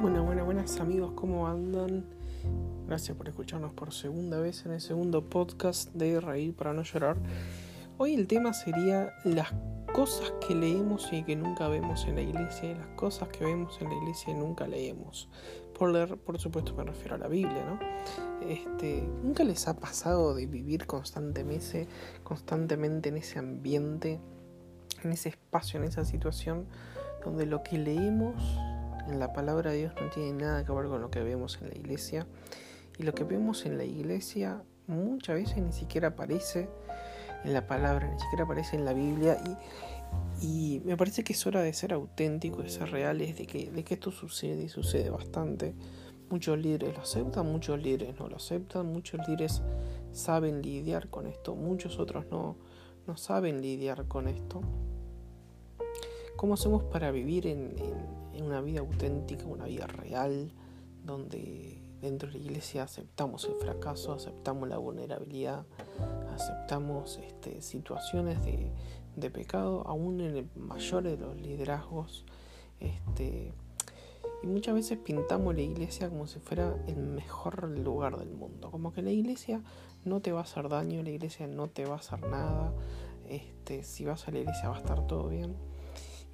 Bueno, 0.00 0.24
bueno, 0.24 0.46
buenas 0.46 0.80
amigos, 0.80 1.12
¿cómo 1.14 1.46
andan? 1.46 2.06
Gracias 2.86 3.14
por 3.18 3.28
escucharnos 3.28 3.74
por 3.74 3.92
segunda 3.92 4.40
vez 4.40 4.64
en 4.64 4.72
el 4.72 4.80
segundo 4.80 5.28
podcast 5.28 5.92
de 5.92 6.18
Reír 6.20 6.54
para 6.56 6.72
no 6.72 6.84
llorar. 6.84 7.18
Hoy 7.98 8.14
el 8.14 8.26
tema 8.26 8.54
sería 8.54 9.12
las 9.24 9.52
cosas 9.92 10.32
que 10.40 10.54
leemos 10.54 11.12
y 11.12 11.22
que 11.22 11.36
nunca 11.36 11.68
vemos 11.68 12.06
en 12.06 12.14
la 12.14 12.22
iglesia 12.22 12.70
y 12.70 12.74
las 12.76 12.86
cosas 12.96 13.28
que 13.28 13.44
vemos 13.44 13.78
en 13.82 13.90
la 13.90 13.94
iglesia 13.96 14.32
y 14.32 14.36
nunca 14.36 14.66
leemos. 14.66 15.28
Por 15.78 15.92
leer, 15.92 16.16
por 16.16 16.38
supuesto, 16.38 16.72
me 16.74 16.84
refiero 16.84 17.16
a 17.16 17.18
la 17.18 17.28
Biblia, 17.28 17.62
¿no? 17.62 17.78
Este, 18.48 19.06
¿Nunca 19.22 19.44
les 19.44 19.68
ha 19.68 19.78
pasado 19.78 20.34
de 20.34 20.46
vivir 20.46 20.86
constantemente, 20.86 21.88
constantemente 22.24 23.10
en 23.10 23.18
ese 23.18 23.38
ambiente, 23.38 24.18
en 25.04 25.12
ese 25.12 25.28
espacio, 25.28 25.78
en 25.78 25.86
esa 25.86 26.06
situación, 26.06 26.64
donde 27.22 27.44
lo 27.44 27.62
que 27.62 27.76
leemos 27.76 28.58
la 29.08 29.32
palabra 29.32 29.70
de 29.70 29.78
Dios 29.78 29.94
no 30.00 30.10
tiene 30.10 30.32
nada 30.32 30.64
que 30.64 30.72
ver 30.72 30.86
con 30.86 31.00
lo 31.00 31.10
que 31.10 31.22
vemos 31.22 31.58
en 31.60 31.68
la 31.68 31.76
iglesia. 31.76 32.26
Y 32.98 33.02
lo 33.02 33.14
que 33.14 33.24
vemos 33.24 33.64
en 33.64 33.78
la 33.78 33.84
iglesia 33.84 34.62
muchas 34.86 35.36
veces 35.36 35.58
ni 35.58 35.72
siquiera 35.72 36.08
aparece 36.08 36.68
en 37.44 37.54
la 37.54 37.66
palabra, 37.66 38.08
ni 38.08 38.20
siquiera 38.20 38.44
aparece 38.44 38.76
en 38.76 38.84
la 38.84 38.92
Biblia. 38.92 39.38
Y, 40.42 40.82
me 40.84 40.96
parece 40.96 41.22
que 41.22 41.32
es 41.32 41.46
hora 41.46 41.62
de 41.62 41.72
ser 41.72 41.92
auténticos, 41.92 42.64
de 42.64 42.70
ser 42.70 42.90
reales, 42.90 43.36
de 43.36 43.46
que, 43.46 43.70
de 43.70 43.84
que 43.84 43.94
esto 43.94 44.10
sucede 44.10 44.64
y 44.64 44.68
sucede 44.68 45.10
bastante. 45.10 45.74
Muchos 46.28 46.58
líderes 46.58 46.94
lo 46.94 47.02
aceptan, 47.02 47.46
muchos 47.46 47.80
líderes 47.80 48.18
no 48.18 48.28
lo 48.28 48.36
aceptan, 48.36 48.86
muchos 48.86 49.20
líderes 49.26 49.62
saben 50.12 50.62
lidiar 50.62 51.08
con 51.08 51.26
esto, 51.26 51.54
muchos 51.54 51.98
otros 51.98 52.26
no, 52.30 52.56
no 53.06 53.16
saben 53.16 53.60
lidiar 53.60 54.06
con 54.06 54.28
esto. 54.28 54.60
¿Cómo 56.36 56.54
hacemos 56.54 56.84
para 56.84 57.10
vivir 57.10 57.46
en, 57.46 57.74
una 58.42 58.60
vida 58.60 58.80
auténtica, 58.80 59.44
una 59.46 59.66
vida 59.66 59.86
real, 59.86 60.52
donde 61.04 61.82
dentro 62.00 62.30
de 62.30 62.38
la 62.38 62.44
iglesia 62.44 62.82
aceptamos 62.82 63.44
el 63.44 63.54
fracaso, 63.54 64.12
aceptamos 64.12 64.68
la 64.68 64.78
vulnerabilidad, 64.78 65.66
aceptamos 66.32 67.18
este, 67.18 67.60
situaciones 67.62 68.38
de, 68.44 69.30
pecado, 69.30 69.86
aún 69.86 70.20
en 70.22 70.36
el 70.36 70.48
mayor 70.56 71.02
de 71.02 71.16
los 71.16 71.36
liderazgos. 71.36 72.24
Este, 72.80 73.52
y 74.42 74.46
muchas 74.46 74.74
veces 74.74 74.98
pintamos 74.98 75.54
la 75.54 75.60
iglesia 75.60 76.08
como 76.08 76.26
si 76.26 76.38
fuera 76.38 76.74
el 76.86 76.96
mejor 76.96 77.68
lugar 77.68 78.16
del 78.16 78.30
mundo. 78.30 78.70
Como 78.70 78.92
que 78.92 79.02
la 79.02 79.10
iglesia 79.10 79.62
no 80.04 80.20
te 80.20 80.32
va 80.32 80.40
a 80.40 80.44
hacer 80.44 80.70
daño, 80.70 81.02
la 81.02 81.10
iglesia 81.10 81.46
no 81.46 81.68
te 81.68 81.84
va 81.84 81.96
a 81.96 81.98
hacer 81.98 82.26
nada. 82.26 82.72
Este, 83.28 83.82
si 83.82 84.06
vas 84.06 84.26
a 84.26 84.30
la 84.30 84.38
iglesia 84.38 84.70
va 84.70 84.76
a 84.76 84.80
estar 84.80 85.06
todo 85.06 85.28
bien. 85.28 85.54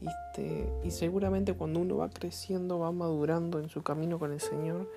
Este, 0.01 0.69
y 0.85 0.91
seguramente 0.91 1.55
cuando 1.55 1.81
uno 1.81 1.97
va 1.97 2.11
creciendo, 2.11 2.79
va 2.79 2.93
madurando 2.93 3.59
en 3.61 3.69
su 3.69 3.83
camino 3.83 4.19
con 4.19 4.33
el 4.33 4.41
Señor, 4.41 4.91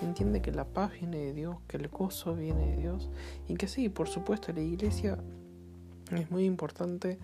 entiende 0.00 0.40
que 0.40 0.52
la 0.52 0.64
paz 0.64 0.92
viene 0.92 1.18
de 1.18 1.32
Dios, 1.34 1.56
que 1.68 1.76
el 1.76 1.88
gozo 1.88 2.34
viene 2.34 2.70
de 2.70 2.76
Dios 2.76 3.10
y 3.48 3.54
que 3.54 3.68
sí, 3.68 3.88
por 3.88 4.08
supuesto, 4.08 4.52
la 4.52 4.60
iglesia 4.60 5.18
es 6.12 6.30
muy 6.30 6.44
importante 6.44 7.18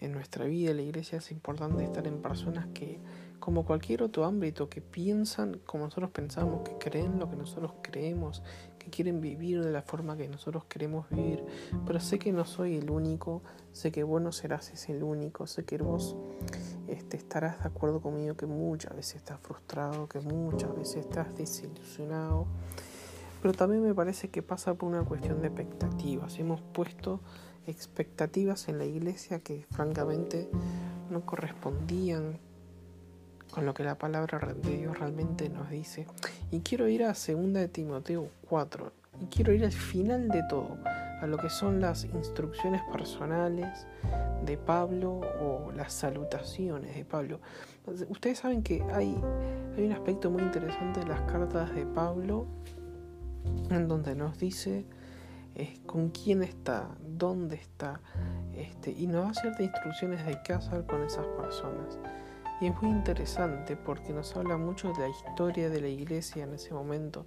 en 0.00 0.12
nuestra 0.12 0.46
vida, 0.46 0.74
la 0.74 0.82
iglesia 0.82 1.18
es 1.18 1.30
importante 1.30 1.84
estar 1.84 2.06
en 2.06 2.20
personas 2.22 2.66
que, 2.74 2.98
como 3.38 3.64
cualquier 3.64 4.02
otro 4.02 4.24
ámbito, 4.24 4.68
que 4.68 4.80
piensan 4.80 5.60
como 5.64 5.84
nosotros 5.84 6.10
pensamos, 6.10 6.62
que 6.62 6.76
creen 6.78 7.18
lo 7.18 7.30
que 7.30 7.36
nosotros 7.36 7.72
creemos, 7.82 8.42
que 8.82 8.90
quieren 8.90 9.20
vivir 9.20 9.62
de 9.62 9.70
la 9.70 9.82
forma 9.82 10.16
que 10.16 10.28
nosotros 10.28 10.64
queremos 10.64 11.08
vivir. 11.10 11.44
Pero 11.86 12.00
sé 12.00 12.18
que 12.18 12.32
no 12.32 12.44
soy 12.44 12.76
el 12.76 12.90
único, 12.90 13.42
sé 13.72 13.92
que 13.92 14.02
vos 14.02 14.20
no 14.20 14.32
serás 14.32 14.88
el 14.88 15.02
único, 15.02 15.46
sé 15.46 15.64
que 15.64 15.78
vos 15.78 16.16
este, 16.88 17.16
estarás 17.16 17.60
de 17.60 17.68
acuerdo 17.68 18.00
conmigo 18.00 18.36
que 18.36 18.46
muchas 18.46 18.94
veces 18.96 19.16
estás 19.16 19.38
frustrado, 19.40 20.08
que 20.08 20.20
muchas 20.20 20.74
veces 20.74 20.96
estás 20.96 21.34
desilusionado. 21.36 22.46
Pero 23.40 23.54
también 23.54 23.82
me 23.82 23.94
parece 23.94 24.28
que 24.28 24.42
pasa 24.42 24.74
por 24.74 24.88
una 24.88 25.04
cuestión 25.04 25.40
de 25.40 25.48
expectativas. 25.48 26.38
Hemos 26.38 26.60
puesto 26.60 27.20
expectativas 27.66 28.68
en 28.68 28.78
la 28.78 28.84
iglesia 28.84 29.40
que 29.40 29.66
francamente 29.70 30.48
no 31.10 31.24
correspondían 31.24 32.38
con 33.52 33.66
lo 33.66 33.74
que 33.74 33.84
la 33.84 33.96
palabra 33.96 34.40
de 34.54 34.78
Dios 34.78 34.98
realmente 34.98 35.48
nos 35.48 35.70
dice. 35.70 36.06
Y 36.50 36.60
quiero 36.60 36.88
ir 36.88 37.04
a 37.04 37.08
2 37.08 37.52
de 37.52 37.68
Timoteo 37.68 38.28
4. 38.48 38.92
Y 39.20 39.26
quiero 39.26 39.52
ir 39.52 39.64
al 39.64 39.72
final 39.72 40.28
de 40.28 40.42
todo, 40.48 40.78
a 41.20 41.26
lo 41.26 41.36
que 41.36 41.50
son 41.50 41.80
las 41.80 42.04
instrucciones 42.04 42.82
personales 42.90 43.86
de 44.44 44.56
Pablo 44.56 45.20
o 45.40 45.70
las 45.76 45.92
salutaciones 45.92 46.96
de 46.96 47.04
Pablo. 47.04 47.40
Ustedes 48.08 48.38
saben 48.38 48.62
que 48.62 48.82
hay, 48.92 49.14
hay 49.76 49.84
un 49.84 49.92
aspecto 49.92 50.30
muy 50.30 50.42
interesante 50.42 51.00
de 51.00 51.06
las 51.06 51.20
cartas 51.30 51.72
de 51.74 51.84
Pablo 51.86 52.46
en 53.70 53.86
donde 53.86 54.16
nos 54.16 54.38
dice 54.38 54.86
eh, 55.54 55.78
con 55.84 56.08
quién 56.08 56.42
está, 56.42 56.88
dónde 57.06 57.56
está, 57.56 58.00
este, 58.54 58.90
y 58.92 59.06
nos 59.06 59.26
da 59.26 59.34
ciertas 59.34 59.60
instrucciones 59.60 60.24
de 60.24 60.38
qué 60.42 60.54
hacer 60.54 60.86
con 60.86 61.02
esas 61.02 61.26
personas. 61.26 61.98
Y 62.62 62.68
es 62.68 62.80
muy 62.80 62.92
interesante 62.92 63.74
porque 63.74 64.12
nos 64.12 64.36
habla 64.36 64.56
mucho 64.56 64.92
de 64.92 65.00
la 65.00 65.08
historia 65.08 65.68
de 65.68 65.80
la 65.80 65.88
iglesia 65.88 66.44
en 66.44 66.54
ese 66.54 66.72
momento, 66.72 67.26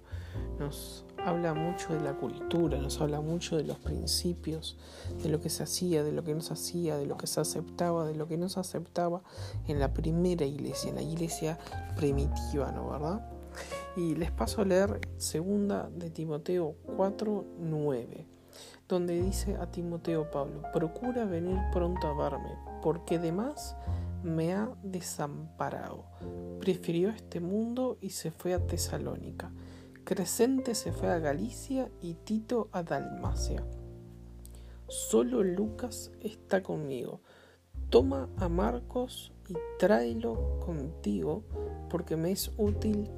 nos 0.58 1.04
habla 1.22 1.52
mucho 1.52 1.92
de 1.92 2.00
la 2.00 2.14
cultura, 2.14 2.78
nos 2.78 3.02
habla 3.02 3.20
mucho 3.20 3.58
de 3.58 3.64
los 3.64 3.76
principios, 3.76 4.78
de 5.22 5.28
lo 5.28 5.38
que 5.38 5.50
se 5.50 5.62
hacía, 5.62 6.02
de 6.02 6.12
lo 6.12 6.24
que 6.24 6.34
no 6.34 6.40
se 6.40 6.54
hacía, 6.54 6.96
de 6.96 7.04
lo 7.04 7.18
que 7.18 7.26
se 7.26 7.38
aceptaba, 7.38 8.06
de 8.06 8.14
lo 8.14 8.26
que 8.26 8.38
no 8.38 8.48
se 8.48 8.60
aceptaba 8.60 9.20
en 9.68 9.78
la 9.78 9.92
primera 9.92 10.46
iglesia, 10.46 10.88
en 10.88 10.96
la 10.96 11.02
iglesia 11.02 11.58
primitiva, 11.96 12.72
¿no? 12.72 12.88
¿Verdad? 12.88 13.30
Y 13.94 14.14
les 14.14 14.30
paso 14.30 14.62
a 14.62 14.64
leer 14.64 15.00
segunda 15.18 15.90
de 15.90 16.08
Timoteo 16.08 16.76
4, 16.96 17.44
9, 17.58 18.26
donde 18.88 19.20
dice 19.20 19.56
a 19.56 19.70
Timoteo 19.70 20.30
Pablo, 20.30 20.62
procura 20.72 21.26
venir 21.26 21.58
pronto 21.74 22.06
a 22.06 22.16
verme, 22.16 22.56
porque 22.82 23.18
demás 23.18 23.76
me 24.26 24.52
ha 24.52 24.68
desamparado. 24.82 26.04
Prefirió 26.60 27.08
este 27.10 27.40
mundo 27.40 27.96
y 28.00 28.10
se 28.10 28.30
fue 28.30 28.52
a 28.52 28.66
Tesalónica. 28.66 29.52
Crescente 30.04 30.74
se 30.74 30.92
fue 30.92 31.08
a 31.08 31.18
Galicia 31.18 31.90
y 32.02 32.14
Tito 32.14 32.68
a 32.72 32.82
Dalmacia. 32.82 33.64
Solo 34.88 35.42
Lucas 35.42 36.12
está 36.20 36.62
conmigo. 36.62 37.20
Toma 37.88 38.28
a 38.36 38.48
Marcos 38.48 39.32
y 39.48 39.54
tráelo 39.78 40.60
contigo 40.64 41.44
porque 41.88 42.16
me 42.16 42.32
es 42.32 42.52
útil 42.56 43.08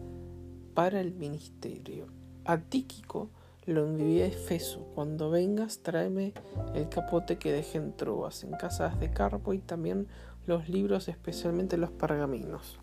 para 0.75 1.01
el 1.01 1.15
ministerio. 1.15 2.07
A 2.45 2.59
Tíquico 2.59 3.31
lo 3.67 3.87
envié 3.87 4.23
a 4.25 4.27
Efeso. 4.27 4.87
Cuando 4.95 5.31
vengas, 5.31 5.81
tráeme 5.81 6.33
el 6.75 6.89
capote 6.89 7.37
que 7.37 7.53
dejé 7.53 7.79
en 7.79 7.95
Troas, 7.95 8.45
en 8.45 8.53
casas 8.53 8.99
de 8.99 9.11
Carpo 9.11 9.53
y 9.53 9.59
también 9.59 10.09
los 10.49 10.69
libros, 10.69 11.09
especialmente 11.09 11.77
los 11.77 11.91
pergaminos. 11.91 12.81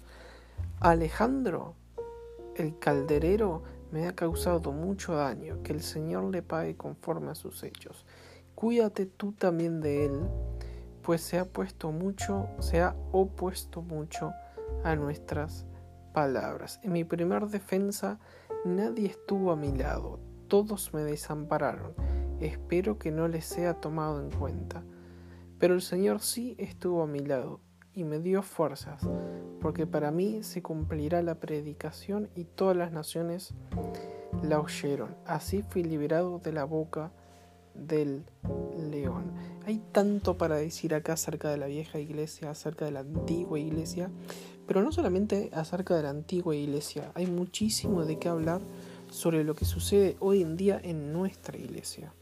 Alejandro, 0.80 1.74
el 2.56 2.78
calderero, 2.80 3.64
me 3.92 4.08
ha 4.08 4.16
causado 4.16 4.72
mucho 4.72 5.16
daño, 5.16 5.62
que 5.64 5.74
el 5.74 5.82
Señor 5.82 6.26
le 6.26 6.42
pague 6.42 6.76
conforme 6.76 7.32
a 7.32 7.36
sus 7.36 7.64
hechos. 7.64 8.06
Cuídate 8.54 9.06
tú 9.06 9.32
también 9.32 9.82
de 9.82 10.06
él, 10.06 10.20
pues 11.02 11.22
se 11.22 11.40
ha 11.40 11.46
puesto 11.46 11.92
mucho, 11.92 12.48
se 12.60 12.82
ha 12.82 12.96
opuesto 13.12 13.82
mucho 13.82 14.32
a 14.84 14.96
nuestras 14.96 15.66
palabras. 16.14 16.80
En 16.84 16.94
mi 16.94 17.04
primer 17.04 17.48
defensa 17.48 18.20
nadie 18.64 19.08
estuvo 19.08 19.52
a 19.52 19.56
mi 19.56 19.76
lado, 19.76 20.20
todos 20.48 20.94
me 20.94 21.04
desampararon. 21.04 21.94
Espero 22.40 22.98
que 23.00 23.12
no 23.12 23.28
les 23.28 23.46
sea 23.46 23.76
tomado 23.76 24.22
en 24.22 24.30
cuenta. 24.30 24.84
Pero 25.60 25.74
el 25.74 25.82
Señor 25.82 26.22
sí 26.22 26.56
estuvo 26.58 27.04
a 27.04 27.08
mi 27.08 27.20
lado 27.20 27.60
y 27.94 28.04
me 28.04 28.20
dio 28.20 28.42
fuerzas, 28.42 29.08
porque 29.62 29.88
para 29.88 30.12
mí 30.12 30.44
se 30.44 30.62
cumplirá 30.62 31.22
la 31.22 31.36
predicación 31.36 32.30
y 32.36 32.44
todas 32.44 32.76
las 32.76 32.92
naciones 32.92 33.54
la 34.44 34.60
oyeron. 34.60 35.16
Así 35.26 35.64
fui 35.64 35.84
liberado 35.84 36.40
de 36.40 36.52
la 36.52 36.66
boca 36.66 37.12
del 37.74 38.26
león. 38.78 39.32
Hay 39.66 39.82
tanto 39.92 40.38
para 40.38 40.56
decir 40.56 40.94
acá 40.94 41.14
acerca 41.14 41.50
de 41.50 41.58
la 41.58 41.68
vieja 41.68 42.00
iglesia, 42.00 42.50
acerca 42.50 42.86
de 42.86 42.92
la 42.92 43.00
antigua 43.02 43.60
iglesia, 43.60 44.10
pero 44.68 44.82
no 44.82 44.92
solamente 44.92 45.50
acerca 45.54 45.96
de 45.96 46.04
la 46.04 46.10
antigua 46.10 46.56
iglesia, 46.56 47.12
hay 47.14 47.28
muchísimo 47.28 48.06
de 48.06 48.18
qué 48.18 48.30
hablar 48.30 48.62
sobre 49.10 49.44
lo 49.44 49.56
que 49.56 49.66
sucede 49.66 50.18
hoy 50.20 50.42
en 50.42 50.58
día 50.58 50.80
en 50.84 51.14
nuestra 51.14 51.58
iglesia, 51.58 52.14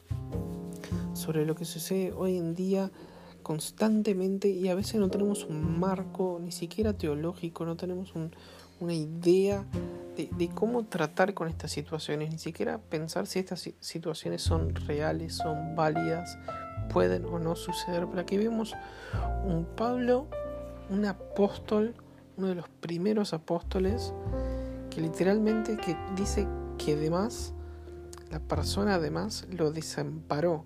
sobre 1.14 1.46
lo 1.46 1.56
que 1.56 1.66
sucede 1.66 2.12
hoy 2.14 2.38
en 2.38 2.54
día 2.54 2.92
constantemente 3.44 4.50
y 4.50 4.70
a 4.70 4.76
veces 4.76 4.96
no 4.96 5.10
tenemos 5.10 5.46
un 5.46 5.80
marco 5.80 6.40
ni 6.42 6.52
siquiera 6.52 6.94
teológico, 6.94 7.66
no 7.66 7.76
tenemos 7.76 8.14
una 8.80 8.94
idea 8.94 9.66
de, 10.16 10.50
cómo 10.54 10.86
tratar 10.86 11.34
con 11.34 11.48
estas 11.48 11.72
situaciones, 11.72 12.32
ni 12.32 12.38
siquiera 12.38 12.78
pensar 12.78 13.28
si 13.28 13.40
estas 13.40 13.70
situaciones 13.80 14.42
son 14.42 14.76
reales, 14.76 15.36
son 15.36 15.76
válidas, 15.76 16.38
pueden 16.90 17.26
o 17.26 17.40
no 17.40 17.56
suceder. 17.56 18.08
Pero 18.08 18.22
aquí 18.22 18.38
vemos 18.38 18.76
un 19.44 19.66
Pablo, 19.66 20.28
un 20.90 21.06
apóstol, 21.06 21.96
uno 22.38 22.48
de 22.48 22.56
los 22.56 22.70
primeros 22.70 23.34
apóstoles, 23.34 24.14
que 24.90 25.02
literalmente 25.02 25.78
que 25.78 25.98
dice 26.16 26.48
que 26.78 26.94
además 26.94 27.54
la 28.30 28.40
persona 28.40 28.96
además 28.96 29.48
lo 29.52 29.72
desamparó 29.72 30.66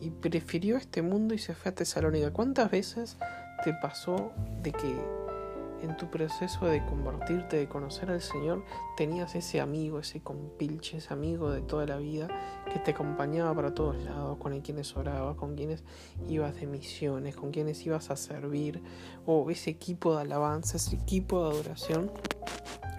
y 0.00 0.10
prefirió 0.10 0.76
este 0.76 1.02
mundo 1.02 1.34
y 1.34 1.38
se 1.38 1.54
fue 1.54 1.70
a 1.70 1.74
Tesalónica. 1.74 2.32
¿Cuántas 2.32 2.70
veces 2.70 3.16
te 3.64 3.72
pasó 3.74 4.32
de 4.62 4.72
que 4.72 5.18
en 5.82 5.96
tu 5.96 6.10
proceso 6.10 6.66
de 6.66 6.84
convertirte, 6.84 7.56
de 7.56 7.68
conocer 7.68 8.10
al 8.10 8.20
Señor, 8.20 8.64
tenías 8.96 9.34
ese 9.34 9.60
amigo, 9.60 10.00
ese 10.00 10.20
compilche, 10.20 10.98
ese 10.98 11.12
amigo 11.12 11.50
de 11.50 11.60
toda 11.60 11.86
la 11.86 11.96
vida 11.96 12.28
que 12.72 12.78
te 12.80 12.90
acompañaba 12.92 13.54
para 13.54 13.74
todos 13.74 13.96
lados, 13.96 14.38
con 14.38 14.60
quienes 14.60 14.96
orabas, 14.96 15.36
con 15.36 15.54
quienes 15.54 15.84
ibas 16.28 16.56
de 16.56 16.66
misiones, 16.66 17.36
con 17.36 17.50
quienes 17.50 17.84
ibas 17.86 18.10
a 18.10 18.16
servir, 18.16 18.82
o 19.26 19.48
ese 19.50 19.70
equipo 19.70 20.16
de 20.16 20.22
alabanza, 20.22 20.76
ese 20.76 20.96
equipo 20.96 21.44
de 21.44 21.54
adoración. 21.54 22.10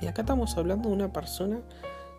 Y 0.01 0.07
acá 0.07 0.21
estamos 0.21 0.57
hablando 0.57 0.89
de 0.89 0.95
una 0.95 1.11
persona 1.11 1.61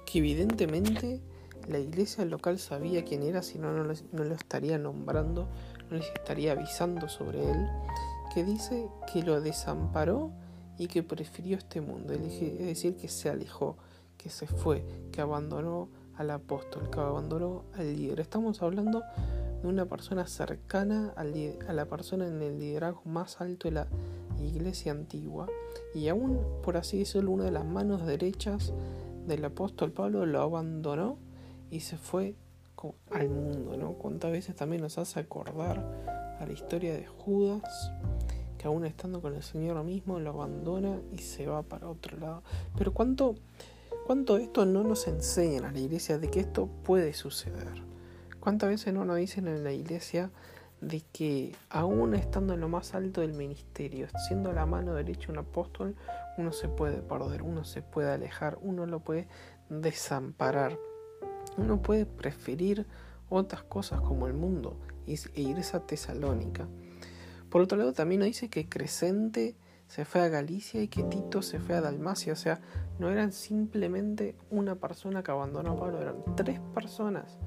que 0.05 0.19
evidentemente 0.19 1.23
la 1.69 1.79
iglesia 1.79 2.25
local 2.25 2.59
sabía 2.59 3.05
quién 3.05 3.23
era, 3.23 3.43
si 3.43 3.59
no, 3.59 3.73
no 3.73 4.25
lo 4.25 4.35
estaría 4.35 4.79
nombrando, 4.79 5.49
no 5.91 5.97
les 5.97 6.07
estaría 6.07 6.53
avisando 6.53 7.09
sobre 7.09 7.51
él, 7.51 7.69
que 8.35 8.45
dice 8.45 8.89
que 9.13 9.23
lo 9.23 9.41
desamparó 9.41 10.31
y 10.79 10.87
que 10.87 11.03
prefirió 11.03 11.59
este 11.59 11.81
mundo, 11.81 12.13
es 12.13 12.23
decir, 12.59 12.97
que 12.97 13.09
se 13.09 13.29
alejó, 13.29 13.77
que 14.17 14.31
se 14.31 14.47
fue, 14.47 14.85
que 15.13 15.21
abandonó 15.21 15.89
al 16.17 16.31
apóstol, 16.31 16.89
que 16.91 17.01
abandonó 17.01 17.65
al 17.75 17.95
líder. 17.95 18.21
Estamos 18.21 18.63
hablando 18.63 19.03
de 19.63 19.69
una 19.69 19.85
persona 19.85 20.27
cercana 20.27 21.13
a 21.17 21.73
la 21.73 21.85
persona 21.87 22.27
en 22.27 22.41
el 22.41 22.59
liderazgo 22.59 23.03
más 23.05 23.41
alto 23.41 23.69
de 23.69 23.75
la 23.75 23.89
iglesia 24.39 24.93
antigua 24.93 25.49
y 25.95 26.09
aún, 26.09 26.41
por 26.63 26.77
así 26.77 26.99
decirlo, 26.99 27.33
una 27.33 27.45
de 27.45 27.51
las 27.51 27.65
manos 27.67 28.07
derechas 28.07 28.73
del 29.27 29.45
apóstol 29.45 29.93
Pablo 29.93 30.25
lo 30.25 30.41
abandonó 30.41 31.19
y 31.71 31.81
se 31.81 31.97
fue 31.97 32.35
al 33.11 33.29
mundo, 33.29 33.77
¿no? 33.77 33.93
Cuántas 33.93 34.33
veces 34.33 34.57
también 34.57 34.83
nos 34.83 34.99
hace 34.99 35.21
acordar 35.21 35.79
a 36.39 36.47
la 36.47 36.53
historia 36.53 36.95
de 36.95 37.07
Judas, 37.07 37.93
que 38.57 38.67
aún 38.67 38.87
estando 38.87 39.21
con 39.21 39.35
el 39.35 39.43
Señor 39.43 39.83
mismo 39.85 40.19
lo 40.19 40.31
abandona 40.31 40.99
y 41.13 41.19
se 41.19 41.47
va 41.47 41.63
para 41.63 41.89
otro 41.89 42.19
lado. 42.19 42.43
Pero 42.77 42.93
cuánto, 42.93 43.35
cuánto 44.07 44.39
esto 44.39 44.65
no 44.65 44.83
nos 44.83 45.07
enseña 45.07 45.69
a 45.69 45.73
la 45.73 45.79
iglesia 45.79 46.19
de 46.19 46.31
que 46.31 46.41
esto 46.41 46.69
puede 46.85 47.13
suceder. 47.13 47.83
¿Cuántas 48.39 48.71
veces 48.71 48.95
no 48.95 49.05
nos 49.05 49.19
dicen 49.19 49.49
en 49.49 49.63
la 49.63 49.73
iglesia 49.73 50.31
de 50.81 51.03
que 51.13 51.55
aún 51.69 52.15
estando 52.15 52.55
en 52.55 52.61
lo 52.61 52.71
más 52.71 52.95
alto 52.95 53.21
del 53.21 53.35
ministerio, 53.35 54.09
siendo 54.27 54.53
la 54.53 54.65
mano 54.65 54.95
derecha 54.95 55.31
un 55.31 55.39
apóstol, 55.39 55.95
uno 56.39 56.53
se 56.53 56.69
puede 56.69 57.03
perder, 57.03 57.43
uno 57.43 57.65
se 57.65 57.83
puede 57.83 58.11
alejar, 58.11 58.57
uno 58.63 58.87
lo 58.87 59.01
puede 59.01 59.29
desamparar? 59.69 60.79
Uno 61.57 61.83
puede 61.83 62.07
preferir 62.07 62.87
otras 63.29 63.63
cosas 63.63 64.01
como 64.01 64.27
el 64.27 64.35
mundo 64.35 64.77
e 65.07 65.41
irse 65.41 65.77
a 65.77 65.81
Tesalónica. 65.81 66.69
Por 67.49 67.63
otro 67.63 67.77
lado, 67.77 67.93
también 67.93 68.21
nos 68.21 68.27
dice 68.27 68.49
que 68.49 68.69
Crescente 68.69 69.57
se 69.89 70.05
fue 70.05 70.21
a 70.21 70.29
Galicia 70.29 70.81
y 70.83 70.89
que 70.89 71.03
Tito 71.03 71.43
se 71.43 71.59
fue 71.59 71.75
a 71.75 71.81
Dalmacia. 71.81 72.33
O 72.33 72.37
sea, 72.37 72.61
no 72.99 73.11
eran 73.11 73.33
simplemente 73.33 74.37
una 74.51 74.77
persona 74.77 75.23
que 75.23 75.33
abandonó 75.33 75.73
a 75.73 75.77
Pablo, 75.77 76.01
eran 76.01 76.17
tres 76.37 76.61
personas 76.75 77.39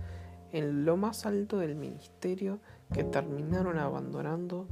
en 0.52 0.86
lo 0.86 0.98
más 0.98 1.26
alto 1.26 1.58
del 1.58 1.76
ministerio 1.76 2.60
que 2.94 3.04
terminaron 3.04 3.80
abandonando 3.80 4.68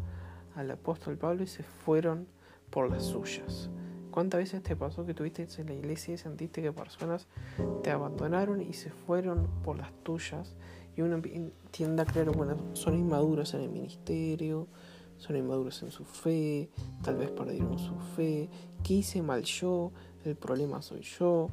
al 0.55 0.69
apóstol 0.69 1.17
Pablo 1.17 1.43
y 1.43 1.47
se 1.47 1.63
fueron 1.63 2.27
por 2.69 2.89
las 2.89 3.03
suyas. 3.03 3.69
¿Cuántas 4.11 4.39
veces 4.39 4.61
te 4.61 4.75
pasó 4.75 5.05
que 5.05 5.13
tuviste 5.13 5.47
en 5.57 5.67
la 5.67 5.73
iglesia 5.73 6.13
y 6.13 6.17
sentiste 6.17 6.61
que 6.61 6.73
personas 6.73 7.27
te 7.81 7.91
abandonaron 7.91 8.61
y 8.61 8.73
se 8.73 8.89
fueron 8.91 9.47
por 9.63 9.77
las 9.77 9.91
tuyas? 10.03 10.53
Y 10.97 11.01
uno 11.01 11.21
tiende 11.71 12.01
a 12.01 12.05
creer, 12.05 12.29
bueno, 12.31 12.57
son 12.73 12.95
inmaduros 12.95 13.53
en 13.53 13.61
el 13.61 13.69
ministerio, 13.69 14.67
son 15.17 15.37
inmaduros 15.37 15.81
en 15.83 15.91
su 15.91 16.03
fe, 16.03 16.69
tal 17.01 17.15
vez 17.15 17.31
perdieron 17.31 17.79
su 17.79 17.97
fe, 18.15 18.49
¿qué 18.83 18.95
hice 18.95 19.21
mal 19.21 19.43
yo? 19.43 19.91
El 20.25 20.35
problema 20.35 20.81
soy 20.81 21.01
yo, 21.01 21.49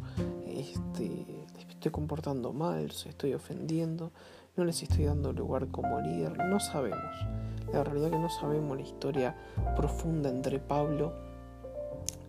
este, 0.46 1.24
estoy 1.68 1.92
comportando 1.92 2.52
mal, 2.52 2.90
se 2.90 3.10
estoy 3.10 3.34
ofendiendo, 3.34 4.10
no 4.56 4.64
les 4.64 4.82
estoy 4.82 5.04
dando 5.04 5.32
lugar 5.32 5.68
como 5.68 6.00
líder, 6.00 6.36
no 6.36 6.58
sabemos. 6.58 6.98
La 7.72 7.84
realidad 7.84 8.08
es 8.08 8.14
que 8.14 8.18
no 8.18 8.30
sabemos 8.30 8.76
la 8.76 8.82
historia 8.82 9.36
profunda 9.76 10.28
entre 10.28 10.58
Pablo 10.58 11.27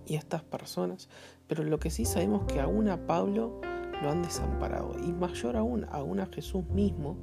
y 0.10 0.16
estas 0.16 0.44
personas, 0.44 1.08
pero 1.48 1.64
lo 1.64 1.80
que 1.80 1.90
sí 1.90 2.06
sabemos 2.06 2.44
que 2.52 2.60
aún 2.60 2.90
a 2.90 3.06
Pablo 3.06 3.62
lo 4.02 4.10
han 4.10 4.22
desamparado 4.22 4.96
y 5.00 5.12
mayor 5.12 5.56
aún, 5.56 5.86
aún 5.92 6.20
a 6.20 6.26
Jesús 6.28 6.66
mismo 6.70 7.18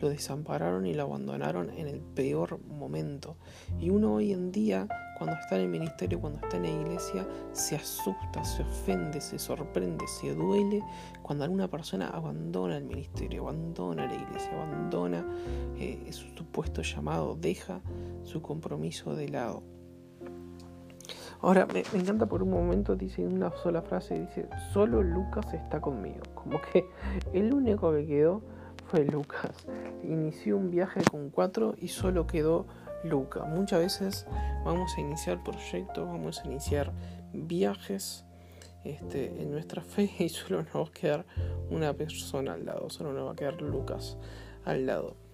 lo 0.00 0.08
desampararon 0.08 0.86
y 0.86 0.94
lo 0.94 1.04
abandonaron 1.04 1.70
en 1.70 1.88
el 1.88 2.00
peor 2.00 2.60
momento. 2.64 3.36
Y 3.80 3.90
uno 3.90 4.14
hoy 4.14 4.32
en 4.32 4.52
día, 4.52 4.86
cuando 5.18 5.36
está 5.36 5.56
en 5.56 5.62
el 5.62 5.68
ministerio, 5.68 6.20
cuando 6.20 6.38
está 6.40 6.56
en 6.56 6.62
la 6.62 6.70
iglesia, 6.70 7.26
se 7.52 7.74
asusta, 7.74 8.44
se 8.44 8.62
ofende, 8.62 9.20
se 9.20 9.38
sorprende, 9.38 10.06
se 10.06 10.34
duele 10.34 10.84
cuando 11.22 11.44
alguna 11.44 11.68
persona 11.68 12.08
abandona 12.08 12.76
el 12.76 12.84
ministerio, 12.84 13.42
abandona 13.42 14.06
la 14.06 14.14
iglesia, 14.14 14.52
abandona 14.52 15.26
eh, 15.76 16.06
su 16.12 16.28
supuesto 16.36 16.82
llamado, 16.82 17.34
deja 17.34 17.80
su 18.22 18.40
compromiso 18.40 19.16
de 19.16 19.28
lado. 19.28 19.77
Ahora, 21.40 21.66
me, 21.66 21.84
encanta 21.94 22.26
por 22.26 22.42
un 22.42 22.50
momento, 22.50 22.96
dice 22.96 23.24
una 23.24 23.52
sola 23.62 23.82
frase, 23.82 24.18
dice, 24.18 24.48
solo 24.72 25.02
Lucas 25.02 25.52
está 25.54 25.80
conmigo. 25.80 26.22
Como 26.34 26.60
que 26.60 26.86
el 27.32 27.52
único 27.52 27.92
que 27.92 28.06
quedó 28.06 28.42
fue 28.86 29.04
Lucas. 29.04 29.66
Inició 30.02 30.56
un 30.56 30.70
viaje 30.70 31.00
con 31.10 31.30
cuatro 31.30 31.74
y 31.78 31.88
solo 31.88 32.26
quedó 32.26 32.66
Lucas. 33.04 33.46
Muchas 33.48 33.80
veces 33.80 34.26
vamos 34.64 34.92
a 34.96 35.00
iniciar 35.00 35.42
proyectos, 35.44 36.06
vamos 36.06 36.40
a 36.40 36.46
iniciar 36.46 36.92
viajes 37.32 38.24
este, 38.84 39.26
en 39.40 39.50
nuestra 39.52 39.82
fe 39.82 40.10
y 40.18 40.28
solo 40.28 40.62
nos 40.62 40.74
va 40.74 40.88
a 40.88 40.92
quedar 40.92 41.26
una 41.70 41.92
persona 41.92 42.54
al 42.54 42.64
lado, 42.64 42.90
solo 42.90 43.12
nos 43.12 43.28
va 43.28 43.32
a 43.32 43.36
quedar 43.36 43.60
Lucas 43.60 44.16
al 44.64 44.86
lado. 44.86 45.27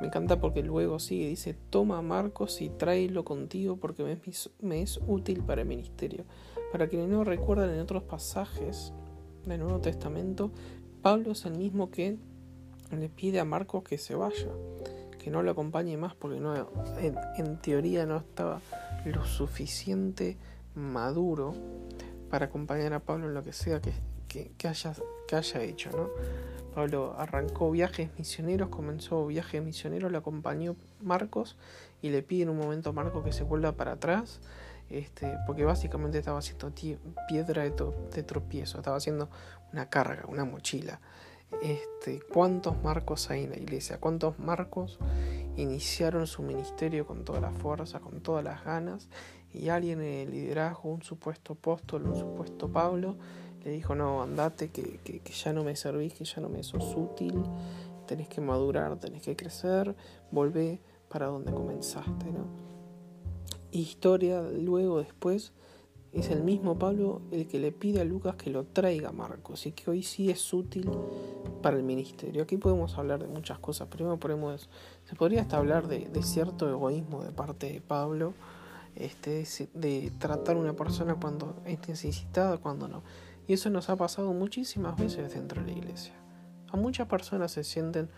Me 0.00 0.06
encanta 0.06 0.40
porque 0.40 0.62
luego 0.62 0.98
sigue, 0.98 1.28
dice, 1.28 1.54
toma 1.70 2.02
Marcos 2.02 2.60
y 2.60 2.68
tráelo 2.68 3.24
contigo 3.24 3.76
porque 3.76 4.18
me 4.60 4.82
es, 4.82 5.00
útil 5.06 5.42
para 5.42 5.62
el 5.62 5.68
ministerio. 5.68 6.24
Para 6.72 6.88
quienes 6.88 7.08
no 7.08 7.24
recuerdan 7.24 7.70
en 7.70 7.80
otros 7.80 8.02
pasajes 8.02 8.92
del 9.44 9.60
Nuevo 9.60 9.80
Testamento, 9.80 10.50
Pablo 11.02 11.32
es 11.32 11.44
el 11.44 11.56
mismo 11.56 11.90
que 11.90 12.18
le 12.90 13.08
pide 13.08 13.40
a 13.40 13.44
Marcos 13.44 13.82
que 13.84 13.98
se 13.98 14.14
vaya, 14.14 14.48
que 15.18 15.30
no 15.30 15.42
lo 15.42 15.50
acompañe 15.50 15.96
más 15.96 16.14
porque 16.14 16.40
no, 16.40 16.54
en, 16.98 17.56
teoría 17.58 18.06
no 18.06 18.16
estaba 18.16 18.60
lo 19.04 19.24
suficiente 19.24 20.36
maduro 20.74 21.54
para 22.30 22.46
acompañar 22.46 22.92
a 22.92 23.00
Pablo 23.00 23.28
en 23.28 23.34
lo 23.34 23.42
que 23.42 23.52
sea 23.52 23.80
que, 23.80 23.92
que, 24.30 24.68
haya, 24.68 24.94
que 25.26 25.36
haya 25.36 25.62
hecho, 25.62 25.90
¿no? 25.90 26.08
Pablo 26.74 27.14
arrancó 27.18 27.70
viajes 27.70 28.10
misioneros, 28.16 28.68
comenzó 28.68 29.26
viajes 29.26 29.62
misioneros, 29.62 30.12
le 30.12 30.18
acompañó 30.18 30.76
Marcos 31.02 31.56
y 32.00 32.10
le 32.10 32.22
pide 32.22 32.44
en 32.44 32.50
un 32.50 32.58
momento 32.58 32.90
a 32.90 32.92
Marcos 32.92 33.24
que 33.24 33.32
se 33.32 33.42
vuelva 33.42 33.72
para 33.72 33.92
atrás, 33.92 34.40
este, 34.88 35.36
porque 35.46 35.64
básicamente 35.64 36.18
estaba 36.18 36.38
haciendo 36.38 36.72
piedra 37.28 37.64
de, 37.64 38.22
tropiezo, 38.22 38.78
estaba 38.78 38.96
haciendo 38.96 39.28
una 39.72 39.88
carga, 39.88 40.24
una 40.28 40.44
mochila. 40.44 41.00
Este, 41.62 42.20
¿Cuántos 42.20 42.80
Marcos 42.82 43.28
hay 43.30 43.44
en 43.44 43.50
la 43.50 43.56
iglesia? 43.56 43.98
¿Cuántos 43.98 44.38
Marcos 44.38 45.00
iniciaron 45.56 46.28
su 46.28 46.42
ministerio 46.42 47.04
con 47.04 47.24
toda 47.24 47.40
la 47.40 47.50
fuerza, 47.50 47.98
con 47.98 48.20
todas 48.20 48.44
las 48.44 48.64
ganas? 48.64 49.08
Y 49.52 49.68
alguien 49.68 50.00
en 50.00 50.28
el 50.28 50.30
liderazgo, 50.30 50.90
un 50.90 51.02
supuesto 51.02 51.54
apóstol, 51.54 52.04
un 52.06 52.16
supuesto 52.16 52.68
Pablo, 52.68 53.16
le 53.64 53.70
dijo, 53.70 53.94
no, 53.94 54.22
andate, 54.22 54.70
que, 54.70 54.98
que, 54.98 55.32
ya 55.32 55.52
no 55.52 55.64
me 55.64 55.76
servís, 55.76 56.14
que 56.14 56.24
ya 56.24 56.40
no 56.40 56.48
me 56.48 56.62
sos 56.62 56.94
útil, 56.96 57.42
tenés 58.06 58.28
que 58.28 58.40
madurar, 58.40 58.98
tenés 58.98 59.22
que 59.22 59.36
crecer, 59.36 59.94
volvé 60.30 60.80
para 61.08 61.26
donde 61.26 61.52
comenzaste, 61.52 62.26
¿no? 62.32 62.46
Historia, 63.72 64.42
luego, 64.42 64.98
después, 64.98 65.52
es 66.12 66.30
el 66.30 66.42
mismo 66.42 66.78
Pablo 66.78 67.22
el 67.30 67.46
que 67.46 67.60
le 67.60 67.70
pide 67.70 68.00
a 68.00 68.04
Lucas 68.04 68.34
que 68.34 68.50
lo 68.50 68.64
traiga 68.64 69.10
a 69.10 69.12
Marcos 69.12 69.66
y 69.66 69.72
que 69.72 69.90
hoy 69.90 70.02
sí 70.02 70.28
es 70.28 70.52
útil 70.52 70.90
para 71.62 71.76
el 71.76 71.84
ministerio. 71.84 72.42
Aquí 72.42 72.56
podemos 72.56 72.98
hablar 72.98 73.20
de 73.20 73.28
muchas 73.28 73.58
cosas. 73.58 73.88
Primero 73.88 74.18
podemos, 74.18 74.68
se 75.04 75.14
podría 75.14 75.42
hasta 75.42 75.58
hablar 75.58 75.86
de, 75.86 76.08
de 76.08 76.22
cierto 76.22 76.68
egoísmo 76.68 77.22
de 77.22 77.30
parte 77.30 77.72
de 77.72 77.80
Pablo, 77.80 78.34
este, 78.96 79.46
de 79.74 80.12
tratar 80.18 80.56
a 80.56 80.58
una 80.58 80.74
persona 80.74 81.14
cuando 81.14 81.56
es 81.64 81.78
necesitada, 81.88 82.58
cuando 82.58 82.88
no. 82.88 83.02
Y 83.50 83.54
eso 83.54 83.68
nos 83.68 83.90
ha 83.90 83.96
pasado 83.96 84.32
muchísimas 84.32 84.96
veces 84.96 85.34
dentro 85.34 85.60
de 85.60 85.72
la 85.72 85.78
iglesia. 85.78 86.12
A 86.70 86.76
muchas 86.76 87.08
personas 87.08 87.50
se 87.50 87.64
sienten 87.64 88.08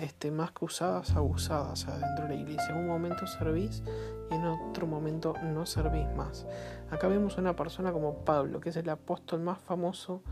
este, 0.00 0.30
más 0.30 0.52
que 0.52 0.64
usadas, 0.64 1.14
abusadas 1.14 1.84
dentro 1.86 2.26
de 2.26 2.34
la 2.34 2.40
iglesia. 2.40 2.70
En 2.70 2.78
un 2.78 2.86
momento 2.86 3.26
servís 3.26 3.82
y 4.30 4.34
en 4.34 4.46
otro 4.46 4.86
momento 4.86 5.34
no 5.42 5.66
servís 5.66 6.08
más. 6.16 6.46
Acá 6.90 7.06
vemos 7.06 7.36
una 7.36 7.54
persona 7.54 7.92
como 7.92 8.24
Pablo, 8.24 8.60
que 8.60 8.70
es 8.70 8.76
el 8.76 8.88
apóstol 8.88 9.40
más 9.40 9.58
famoso 9.58 10.22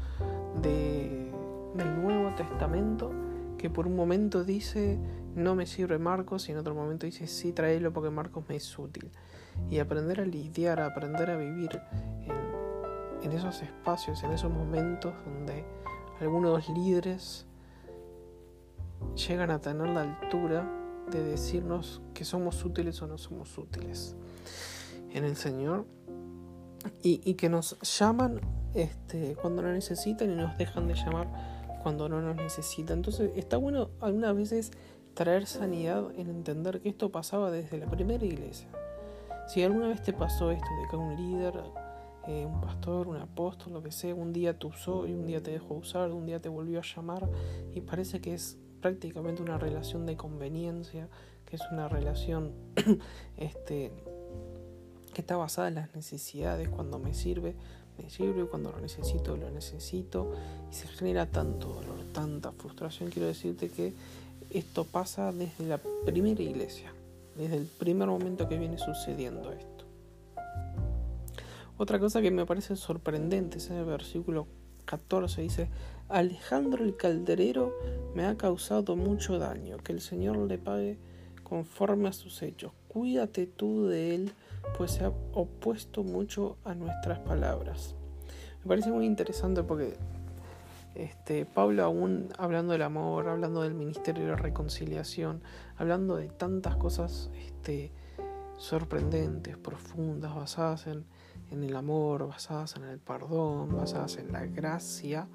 de, 0.63 1.31
del 1.75 2.03
Nuevo 2.03 2.35
Testamento, 2.35 3.13
que 3.59 3.69
por 3.69 3.87
un 3.87 3.95
momento 3.95 4.43
dice, 4.43 4.99
no 5.35 5.55
me 5.55 5.67
sirve 5.67 5.99
Marcos, 5.99 6.49
y 6.49 6.53
en 6.53 6.59
otro 6.59 6.75
momento 6.75 7.05
dice, 7.05 7.27
sí, 7.27 7.53
tráelo 7.53 7.93
porque 7.93 8.09
Marcos 8.09 8.45
me 8.49 8.57
es 8.57 8.79
útil. 8.79 9.11
Y 9.71 9.81
aprender 9.81 10.23
a 10.23 10.25
lidiar, 10.25 10.81
aprender 10.81 11.29
a 11.29 11.37
vivir 11.37 11.79
en, 13.27 13.33
esos 13.33 13.63
espacios, 13.63 14.23
en 14.23 14.33
esos 14.33 14.51
momentos 14.51 15.13
donde 15.25 15.65
algunos 16.21 16.69
líderes 16.69 17.47
llegan 19.15 19.51
a 19.51 19.61
tener 19.61 19.89
la 19.89 20.03
altura 20.03 20.71
de 21.11 21.23
decirnos 21.23 22.01
que 22.15 22.25
somos 22.25 22.65
útiles 22.65 23.01
o 23.03 23.07
no 23.07 23.19
somos 23.19 23.57
útiles 23.59 24.17
en 25.11 25.25
el 25.25 25.37
Señor 25.37 25.87
y, 27.03 27.35
que 27.35 27.49
nos 27.49 27.79
llaman 27.99 28.41
este, 28.75 29.37
cuando 29.41 29.63
lo 29.63 29.73
necesitan 29.73 30.31
y 30.31 30.35
nos 30.37 30.57
dejan 30.57 30.87
de 30.87 30.95
llamar 30.95 31.29
cuando 31.83 32.09
no 32.09 32.21
nos 32.21 32.37
necesitan. 32.37 32.99
Entonces 32.99 33.31
está 33.35 33.57
bueno 33.57 33.91
algunas 34.01 34.37
veces 34.37 34.71
traer 35.15 35.47
sanidad 35.47 36.13
en 36.17 36.29
entender 36.31 36.81
que 36.81 36.91
esto 36.91 37.11
pasaba 37.11 37.51
desde 37.51 37.79
la 37.79 37.87
primera 37.87 38.25
iglesia. 38.25 38.69
Si 39.49 39.63
alguna 39.63 39.89
vez 39.89 40.03
te 40.03 40.13
pasó 40.13 40.51
esto 40.51 40.67
de 40.81 40.89
que 40.89 40.97
un 40.97 41.17
líder, 41.17 41.55
eh, 42.29 42.45
un 42.45 42.61
pastor, 42.61 43.09
un 43.09 43.17
apóstol, 43.17 43.73
lo 43.73 43.83
que 43.83 43.93
sea, 43.93 44.15
un 44.15 44.33
día 44.33 44.59
te 44.59 44.67
usó 44.67 45.07
y 45.07 45.13
un 45.13 45.27
día 45.27 45.43
te 45.43 45.53
dejó 45.53 45.75
usar, 45.75 46.13
un 46.13 46.27
día 46.27 46.41
te 46.41 46.49
volvió 46.49 46.81
a 46.81 46.83
llamar 46.83 47.29
y 47.75 47.81
parece 47.81 48.21
que 48.21 48.35
es 48.35 48.57
prácticamente 48.81 49.43
una 49.43 49.59
relación 49.59 50.07
de 50.07 50.17
conveniencia, 50.17 51.09
que 51.45 51.57
es 51.57 51.63
una 51.71 51.89
relación 51.89 52.53
este, 53.37 53.93
que 55.15 55.21
está 55.21 55.37
basada 55.37 55.69
en 55.69 55.77
las 55.77 55.95
necesidades, 55.95 56.69
cuando 56.69 56.99
me 56.99 57.15
sirve, 57.15 57.55
me 57.99 58.11
sirve, 58.11 58.47
cuando 58.47 58.73
lo 58.73 58.81
necesito, 58.81 59.37
lo 59.37 59.51
necesito, 59.51 60.33
y 60.71 60.75
se 60.75 60.89
genera 60.89 61.27
tanto 61.27 61.69
dolor, 61.69 61.99
tanta 62.13 62.53
frustración. 62.53 63.11
Quiero 63.11 63.29
decirte 63.29 63.69
que 63.69 63.95
esto 64.51 64.85
pasa 64.85 65.33
desde 65.33 65.65
la 65.67 65.81
primera 66.05 66.43
iglesia, 66.43 66.93
desde 67.37 67.57
el 67.57 67.67
primer 67.67 68.09
momento 68.09 68.49
que 68.49 68.59
viene 68.59 68.79
sucediendo 68.79 69.53
esto. 69.53 69.76
Otra 71.79 71.99
cosa 71.99 72.23
que 72.23 72.31
me 72.31 72.47
parece 72.47 72.75
sorprendente 72.75 73.59
es 73.59 73.69
en 73.71 73.77
el 73.77 73.85
versículo 73.85 74.47
14 74.87 75.43
dice, 75.43 75.69
Alejandro 76.09 76.85
el 76.85 76.97
calderero 76.97 77.75
me 78.15 78.25
ha 78.25 78.37
causado 78.37 78.97
mucho 78.97 79.39
daño, 79.39 79.77
que 79.79 79.93
el 79.93 80.01
Señor 80.01 80.39
le 80.39 80.57
pague 80.57 80.97
conforme 81.43 82.09
a 82.09 82.13
sus 82.13 82.41
hechos. 82.43 82.73
Cuídate 82.89 83.47
tú 83.47 83.89
de 83.89 84.15
él, 84.15 84.33
pues 84.79 84.93
se 84.93 85.05
ha 85.05 85.13
opuesto 85.33 86.03
mucho 86.03 86.57
a 86.65 86.75
nuestras 86.75 87.19
palabras. 87.19 87.95
Me 88.63 88.69
parece 88.69 88.91
muy 88.91 89.05
interesante 89.05 89.63
porque 89.63 89.97
este, 90.95 91.45
Pablo 91.45 91.85
aún 91.85 92.31
hablando 92.39 92.73
del 92.73 92.83
amor, 92.83 93.29
hablando 93.29 93.63
del 93.63 93.75
ministerio 93.75 94.25
de 94.25 94.37
reconciliación, 94.37 95.43
hablando 95.77 96.17
de 96.17 96.29
tantas 96.29 96.77
cosas 96.77 97.31
este, 97.47 97.93
sorprendentes, 98.57 99.57
profundas, 99.57 100.35
basadas 100.35 100.87
en, 100.87 101.05
el 101.51 101.77
amor, 101.77 102.27
basadas 102.29 102.77
en 102.77 102.85
el 102.85 102.99
perdón, 102.99 103.77
basadas 103.77 104.17
en 104.17 104.33
la 104.33 104.47
gracia, 104.47 105.29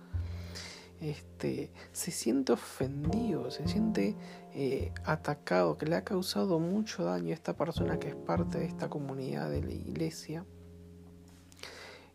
este, 0.99 1.71
se 1.91 2.11
siente 2.11 2.53
ofendido, 2.53 3.49
se 3.49 3.67
siente 3.67 4.15
eh, 4.53 4.91
atacado, 5.03 5.77
que 5.77 5.85
le 5.85 5.95
ha 5.95 6.03
causado 6.03 6.59
mucho 6.59 7.03
daño 7.03 7.31
a 7.31 7.33
esta 7.33 7.55
persona 7.55 7.97
que 7.97 8.09
es 8.09 8.15
parte 8.15 8.59
de 8.59 8.65
esta 8.65 8.89
comunidad 8.89 9.49
de 9.49 9.63
la 9.63 9.73
iglesia. 9.73 10.45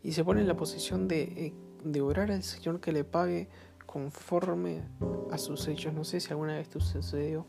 Y 0.02 0.12
se 0.12 0.22
pone 0.24 0.40
en 0.40 0.46
la 0.46 0.56
posición 0.56 1.08
de, 1.08 1.22
eh, 1.22 1.54
de 1.82 2.00
orar 2.00 2.30
al 2.30 2.44
Señor 2.44 2.80
que 2.80 2.92
le 2.92 3.02
pague 3.02 3.48
conforme 3.86 4.82
a 5.32 5.38
sus 5.38 5.66
hechos. 5.66 5.92
No 5.94 6.04
sé 6.04 6.20
si 6.20 6.30
alguna 6.30 6.54
vez 6.54 6.68
te 6.68 6.78
sucedió 6.80 7.46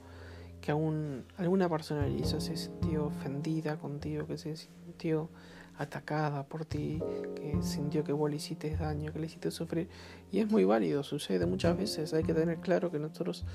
que 0.67 0.74
alguna 0.74 1.69
persona 1.69 2.05
se 2.25 2.57
sintió 2.57 3.05
ofendida 3.05 3.77
contigo, 3.77 4.27
que 4.27 4.38
se 4.38 4.57
sintió 4.57 5.29
atacada 5.77 6.43
por 6.43 6.65
ti, 6.65 7.01
que 7.36 7.62
sintió 7.62 8.03
que 8.03 8.12
vos 8.12 8.29
le 8.29 8.36
hiciste 8.36 8.75
daño, 8.75 9.13
que 9.13 9.19
le 9.19 9.27
hiciste 9.27 9.50
sufrir. 9.50 9.88
Y 10.29 10.39
es 10.39 10.51
muy 10.51 10.65
válido, 10.65 11.03
sucede 11.03 11.45
muchas 11.45 11.77
veces. 11.77 12.13
Hay 12.13 12.24
que 12.24 12.33
tener 12.33 12.59
claro 12.59 12.91
que 12.91 13.00
nosotros 13.00 13.45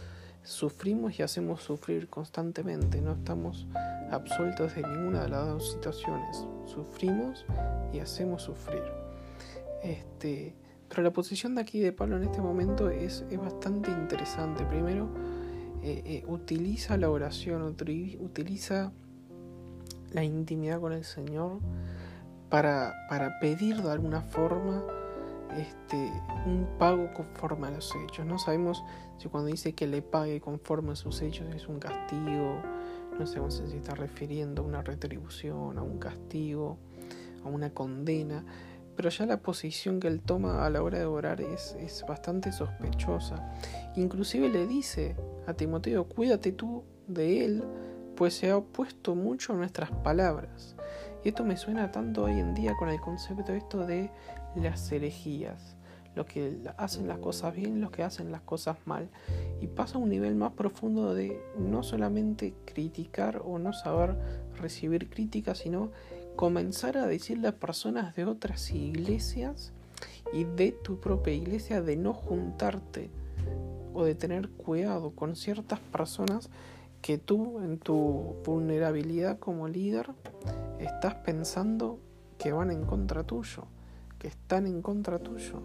sufrimos 0.42 1.19
y 1.19 1.23
hacemos 1.23 1.62
sufrir 1.62 2.09
constantemente. 2.09 3.02
No 3.02 3.12
estamos 3.12 3.66
absueltos 4.11 4.75
de 4.75 4.81
ninguna 4.81 5.25
de 5.25 5.28
las 5.28 5.47
dos 5.47 5.73
situaciones. 5.73 6.47
Sufrimos 6.64 7.45
y 7.92 7.99
hacemos 7.99 8.45
sufrir. 8.45 8.85
Este, 9.83 10.54
pero 10.88 11.02
la 11.02 11.11
posición 11.11 11.57
de 11.57 11.61
aquí 11.61 11.78
de 11.78 11.92
Pablo 11.92 12.16
en 12.16 12.23
este 12.23 12.40
momento 12.40 12.88
es, 12.88 13.26
es 13.28 13.38
bastante 13.38 13.90
interesante. 13.90 14.64
Primero, 14.64 15.11
eh, 15.83 16.03
eh, 16.07 16.25
utiliza 16.29 16.97
la 16.97 17.11
oración, 17.11 17.62
utiliza 17.62 18.93
la 20.12 20.25
intimidad 20.25 20.81
con 20.81 20.93
el 20.93 21.05
Señor 21.05 21.59
para, 22.49 22.95
para 23.09 23.39
pedir 23.41 23.83
de 23.83 23.91
alguna 23.91 24.21
forma 24.21 24.85
este, 25.57 26.12
un 26.47 26.69
pago 26.79 27.12
conforme 27.12 27.67
a 27.67 27.71
los 27.71 27.93
hechos. 27.97 28.25
No 28.25 28.39
sabemos 28.39 28.85
si 29.19 29.29
cuando 29.29 29.51
dice 29.51 29.75
que 29.75 29.87
le 29.87 30.03
pague 30.03 30.41
conforme 30.41 30.93
a 30.93 30.97
sus 30.97 31.21
hechos 31.23 31.53
es 31.55 31.69
un 31.69 31.79
castigo, 31.79 32.62
no 33.19 33.27
sabemos 33.27 33.55
si 33.55 33.67
se 33.67 33.77
está 33.77 33.95
refiriendo 33.95 34.62
a 34.62 34.65
una 34.65 34.83
retribución, 34.83 35.79
a 35.79 35.83
un 35.83 35.99
castigo, 35.99 36.79
a 37.45 37.49
una 37.49 37.71
condena, 37.71 38.45
pero 39.02 39.11
ya 39.11 39.26
la 39.26 39.38
posición 39.38 39.99
que 39.99 40.06
él 40.06 40.21
toma 40.21 40.64
a 40.64 40.71
la 40.71 40.80
hora 40.80 41.00
de 41.00 41.06
orar 41.06 41.40
es, 41.40 41.76
es 41.80 42.04
bastante 42.06 42.52
sospechosa. 42.52 43.52
Inclusive 43.97 44.49
le 44.49 44.68
dice 44.68 45.16
a 45.49 45.54
Timoteo, 45.54 46.04
cuídate 46.04 46.52
tú 46.52 46.85
de 47.09 47.44
él, 47.44 47.64
pues 48.14 48.35
se 48.35 48.50
ha 48.50 48.56
opuesto 48.56 49.16
mucho 49.16 49.54
a 49.54 49.56
nuestras 49.56 49.90
palabras. 49.90 50.76
Y 51.25 51.30
esto 51.30 51.42
me 51.42 51.56
suena 51.56 51.90
tanto 51.90 52.23
hoy 52.23 52.38
en 52.38 52.54
día 52.54 52.76
con 52.78 52.90
el 52.90 53.00
concepto 53.00 53.52
esto 53.52 53.85
de 53.85 54.09
las 54.54 54.92
herejías. 54.92 55.76
Los 56.14 56.26
que 56.26 56.59
hacen 56.76 57.09
las 57.09 57.18
cosas 57.18 57.56
bien, 57.56 57.80
los 57.80 57.90
que 57.90 58.04
hacen 58.04 58.30
las 58.30 58.42
cosas 58.42 58.76
mal. 58.85 59.09
Y 59.61 59.66
pasa 59.66 59.99
a 59.99 60.00
un 60.00 60.11
nivel 60.11 60.37
más 60.37 60.52
profundo 60.52 61.12
de 61.12 61.42
no 61.59 61.82
solamente 61.82 62.54
criticar 62.66 63.42
o 63.44 63.59
no 63.59 63.73
saber 63.73 64.14
recibir 64.61 65.11
críticas, 65.11 65.59
sino 65.59 65.90
comenzar 66.37 66.97
a 66.97 67.07
decirle 67.07 67.49
a 67.49 67.57
personas 67.57 68.15
de 68.17 68.25
otras 68.25 68.71
iglesias 68.71 69.73
y 70.33 70.45
de 70.45 70.73
tu 70.73 70.99
propia 70.99 71.35
iglesia 71.35 71.83
de 71.83 71.97
no 71.97 72.15
juntarte 72.15 73.11
o 73.95 74.05
de 74.05 74.15
tener 74.15 74.49
cuidado 74.49 75.11
con 75.11 75.37
ciertas 75.37 75.81
personas 75.81 76.49
que 77.03 77.19
tú 77.19 77.59
en 77.59 77.79
tu 77.79 78.37
vulnerabilidad 78.45 79.39
como 79.39 79.69
líder 79.69 80.11
estás 80.79 81.17
pensando 81.17 81.99
que 82.39 82.53
van 82.53 82.71
en 82.71 82.85
contra 82.85 83.25
tuyo, 83.25 83.65
que 84.19 84.29
están 84.29 84.67
en 84.67 84.83
contra 84.83 85.19
tuyo. 85.19 85.62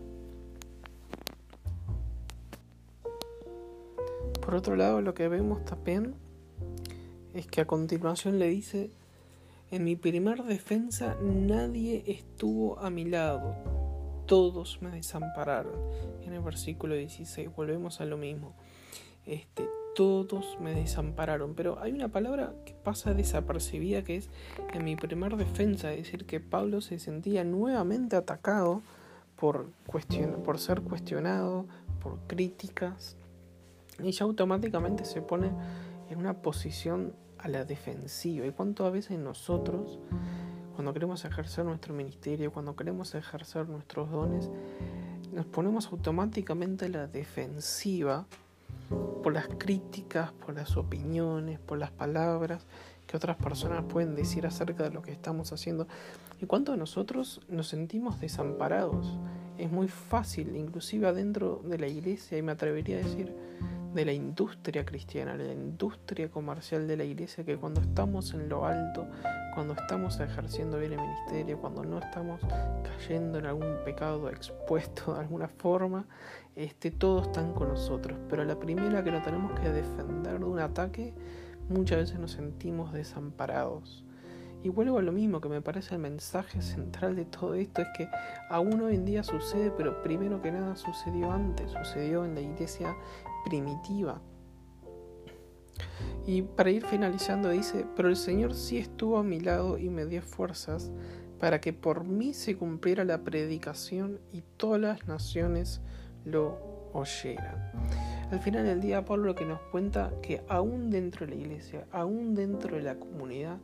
Por 4.42 4.56
otro 4.56 4.76
lado, 4.76 5.02
lo 5.02 5.14
que 5.14 5.28
vemos 5.28 5.64
también 5.66 6.16
es 7.34 7.48
que 7.48 7.62
a 7.62 7.68
continuación 7.68 8.40
le 8.40 8.48
dice, 8.48 8.92
en 9.72 9.84
mi 9.84 9.96
primer 9.96 10.44
defensa 10.44 11.18
nadie 11.22 12.04
estuvo 12.08 12.80
a 12.80 12.90
mi 12.90 13.06
lado, 13.06 13.56
todos 14.26 14.82
me 14.82 14.92
desampararon. 14.92 15.74
En 16.24 16.34
el 16.34 16.42
versículo 16.42 16.96
16 16.96 17.54
volvemos 17.56 18.02
a 18.02 18.06
lo 18.06 18.18
mismo. 18.18 18.54
Este, 19.26 19.68
todos 19.96 20.58
me 20.62 20.76
desampararon. 20.76 21.56
Pero 21.56 21.80
hay 21.80 21.92
una 21.92 22.10
palabra 22.10 22.54
que 22.66 22.74
pasa 22.74 23.14
desapercibida 23.14 24.04
que 24.04 24.18
es 24.18 24.30
en 24.74 24.86
mi 24.86 24.96
primer 24.96 25.36
defensa, 25.38 25.92
es 25.92 26.04
decir, 26.04 26.26
que 26.26 26.40
Pablo 26.40 26.82
se 26.82 27.00
sentía 27.00 27.44
nuevamente 27.44 28.16
atacado 28.16 28.82
por, 29.36 29.72
por 30.46 30.60
ser 30.60 30.82
cuestionado, 30.82 31.66
por 32.02 32.20
críticas, 32.28 33.16
y 34.04 34.12
ya 34.12 34.26
automáticamente 34.26 35.04
se 35.04 35.22
pone 35.22 35.52
en 36.10 36.20
una 36.20 36.42
posición 36.42 37.14
la 37.48 37.66
defensiva. 37.66 38.46
¿Y 38.46 38.52
cuántas 38.52 38.92
veces 38.92 39.20
nosotros, 39.20 40.00
cuando 40.76 40.94
queremos 40.94 41.26
ejercer 41.26 41.66
nuestro 41.66 41.94
ministerio, 41.94 42.52
cuando 42.52 42.76
queremos 42.76 43.14
ejercer 43.16 43.68
nuestros 43.70 44.10
dones, 44.12 44.50
nos 45.32 45.46
ponemos 45.46 45.88
automáticamente 45.92 46.86
a 46.86 46.90
la 46.90 47.08
defensiva 47.08 48.26
por 49.24 49.34
las 49.34 49.48
críticas, 49.48 50.32
por 50.32 50.56
las 50.56 50.78
opiniones, 50.78 51.60
por 51.60 51.78
las 51.78 51.92
palabras 51.92 52.66
que 53.06 53.18
otras 53.18 53.38
personas 53.38 53.84
pueden 53.86 54.16
decir 54.16 54.46
acerca 54.46 54.84
de 54.84 54.92
lo 54.92 55.02
que 55.02 55.12
estamos 55.12 55.52
haciendo. 55.54 55.88
¿Y 56.42 56.46
cuánto 56.46 56.74
de 56.74 56.78
nosotros 56.78 57.42
nos 57.48 57.68
sentimos 57.68 58.20
desamparados? 58.20 59.18
Es 59.58 59.72
muy 59.72 59.88
fácil, 59.88 60.56
inclusive 60.56 61.08
adentro 61.08 61.62
de 61.66 61.80
la 61.80 61.88
iglesia, 61.88 62.38
y 62.38 62.42
me 62.42 62.52
atrevería 62.52 62.98
a 62.98 63.00
decir 63.00 63.34
de 63.94 64.06
la 64.06 64.14
industria 64.14 64.86
cristiana, 64.86 65.38
de 65.38 65.46
la 65.46 65.54
industria 65.54 66.30
comercial 66.30 66.88
de 66.88 66.98
la 66.98 67.04
iglesia, 67.04 67.44
que 67.44 67.58
cuando 67.58 67.82
estamos 67.82 68.34
en 68.34 68.50
lo 68.50 68.66
alto, 68.66 69.08
cuando 69.54 69.74
estamos 69.74 70.20
ejerciendo 70.20 70.78
bien 70.78 70.94
el 70.94 71.00
ministerio, 71.00 71.60
cuando 71.60 71.84
no 71.84 72.00
estamos 72.00 72.42
cayendo 72.84 73.40
en 73.40 73.46
algún 73.46 73.78
pecado 73.84 74.30
expuesto 74.30 75.14
de 75.14 75.22
alguna 75.22 75.48
forma, 75.48 76.06
este, 76.56 76.92
todos 76.92 77.28
están 77.28 77.54
con 77.54 77.70
nosotros. 77.70 78.18
Pero 78.30 78.44
la 78.44 78.60
primera 78.60 79.04
que 79.04 79.12
nos 79.12 79.24
tenemos 79.24 79.60
que 79.60 79.70
defender 79.70 80.40
de 80.40 80.46
un 80.46 80.60
ataque, 80.60 81.14
muchas 81.70 82.00
veces 82.00 82.20
nos 82.20 82.32
sentimos 82.32 82.94
desamparados. 82.94 84.04
Y 84.64 84.70
vuelvo 84.70 84.98
a 84.98 85.02
lo 85.02 85.12
mismo, 85.12 85.40
que 85.40 85.50
me 85.50 85.62
parece 85.62 85.96
el 85.96 86.02
mensaje 86.02 86.62
central 86.62 87.16
de 87.16 87.26
todo 87.26 87.54
esto, 87.54 87.82
es 87.82 87.88
que 87.96 88.10
aún 88.50 88.82
hoy 88.82 88.96
en 88.96 89.06
día 89.06 89.24
sucede, 89.24 89.72
pero 89.72 90.02
primero 90.02 90.42
que 90.42 90.52
nada 90.52 90.76
sucedió 90.76 91.32
antes, 91.32 91.72
sucedió 91.72 92.26
en 92.26 92.36
la 92.36 92.42
iglesia 92.42 92.96
primitiva. 93.46 94.22
Y 96.26 96.42
para 96.42 96.72
ir 96.72 96.86
finalizando 96.86 97.50
dice, 97.50 97.86
pero 97.96 98.10
el 98.10 98.18
Señor 98.18 98.54
sí 98.54 98.78
estuvo 98.78 99.18
a 99.18 99.24
mi 99.24 99.40
lado 99.40 99.78
y 99.78 99.90
me 99.90 100.06
dio 100.06 100.22
fuerzas 100.22 100.92
para 101.40 101.62
que 101.62 101.72
por 101.72 102.04
mí 102.04 102.34
se 102.34 102.58
cumpliera 102.58 103.06
la 103.06 103.24
predicación 103.24 104.20
y 104.32 104.42
todas 104.58 104.82
las 104.82 105.08
naciones 105.08 105.82
lo 106.26 106.58
oyeran. 106.94 107.72
Al 108.32 108.40
final 108.40 108.66
del 108.66 108.82
día 108.82 109.06
Pablo 109.06 109.28
lo 109.28 109.36
que 109.36 109.46
nos 109.46 109.62
cuenta 109.72 110.12
que 110.22 110.42
aún 110.50 110.90
dentro 110.90 111.26
de 111.26 111.36
la 111.36 111.40
iglesia, 111.40 111.88
aún 111.92 112.36
dentro 112.36 112.76
de 112.76 112.84
la 112.84 113.00
comunidad 113.00 113.60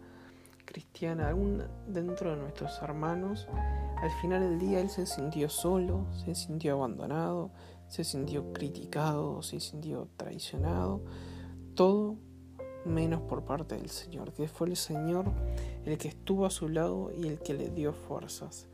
cristiana, 0.73 1.29
aún 1.29 1.63
dentro 1.87 2.31
de 2.31 2.37
nuestros 2.37 2.81
hermanos, 2.81 3.47
al 4.01 4.11
final 4.21 4.41
del 4.41 4.59
día 4.59 4.81
él 4.81 4.89
se 4.89 5.05
sintió 5.05 5.47
solo, 5.47 6.07
se 6.11 6.35
sintió 6.35 6.73
abandonado, 6.73 7.51
se 7.87 8.03
sintió 8.03 8.51
criticado, 8.51 9.41
se 9.43 9.61
sintió 9.61 10.09
traicionado, 10.17 11.01
todo 11.75 12.17
menos 12.85 13.21
por 13.21 13.45
parte 13.45 13.75
del 13.75 13.89
Señor, 13.89 14.33
que 14.33 14.47
fue 14.49 14.67
el 14.67 14.75
Señor 14.75 15.31
el 15.85 15.97
que 15.97 16.09
estuvo 16.09 16.45
a 16.45 16.49
su 16.49 16.67
lado 16.67 17.11
y 17.15 17.27
el 17.27 17.39
que 17.39 17.53
le 17.53 17.69
dio 17.69 17.93
fuerzas 17.93 18.67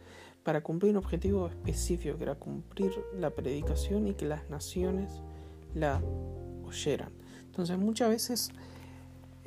para 0.44 0.62
cumplir 0.62 0.92
un 0.92 0.98
objetivo 0.98 1.48
específico, 1.48 2.18
que 2.18 2.24
era 2.24 2.36
cumplir 2.36 2.92
la 3.14 3.30
predicación 3.30 4.08
y 4.08 4.14
que 4.14 4.26
las 4.26 4.50
naciones 4.50 5.22
la 5.76 6.02
oyeran. 6.64 7.12
Entonces 7.46 7.78
muchas 7.78 8.10
veces 8.10 8.52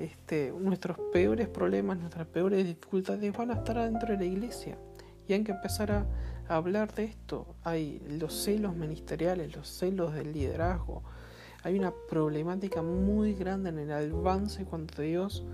este, 0.02 0.52
nuestros 0.58 0.98
peores 1.12 1.48
problemas, 1.48 1.98
nuestras 1.98 2.26
peores 2.26 2.66
dificultades 2.66 3.36
van 3.36 3.50
a 3.50 3.54
estar 3.54 3.78
adentro 3.78 4.12
de 4.12 4.18
la 4.18 4.24
iglesia 4.24 4.78
y 5.26 5.32
hay 5.32 5.44
que 5.44 5.52
empezar 5.52 5.92
a, 5.92 6.06
a 6.48 6.56
hablar 6.56 6.92
de 6.94 7.04
esto. 7.04 7.54
Hay 7.64 8.00
los 8.08 8.34
celos 8.34 8.74
ministeriales, 8.74 9.54
los 9.54 9.68
celos 9.68 10.14
del 10.14 10.32
liderazgo, 10.32 11.02
hay 11.64 11.78
una 11.78 11.92
problemática 12.08 12.82
muy 12.82 13.34
grande 13.34 13.70
en 13.70 13.78
el 13.78 14.12
avance 14.12 14.64
cuando 14.64 15.00
Dios 15.00 15.44